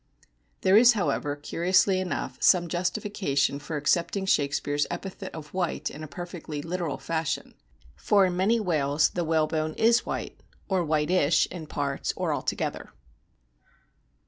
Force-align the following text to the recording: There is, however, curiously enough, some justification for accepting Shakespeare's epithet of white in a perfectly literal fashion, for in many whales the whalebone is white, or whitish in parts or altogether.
There 0.61 0.77
is, 0.77 0.93
however, 0.93 1.35
curiously 1.35 1.99
enough, 1.99 2.41
some 2.41 2.67
justification 2.67 3.59
for 3.59 3.77
accepting 3.77 4.25
Shakespeare's 4.25 4.87
epithet 4.89 5.31
of 5.35 5.53
white 5.53 5.91
in 5.91 6.03
a 6.03 6.07
perfectly 6.07 6.59
literal 6.63 6.97
fashion, 6.97 7.53
for 7.95 8.25
in 8.25 8.35
many 8.35 8.59
whales 8.59 9.09
the 9.11 9.23
whalebone 9.23 9.75
is 9.75 10.03
white, 10.03 10.41
or 10.67 10.83
whitish 10.83 11.45
in 11.51 11.67
parts 11.67 12.13
or 12.15 12.33
altogether. 12.33 12.89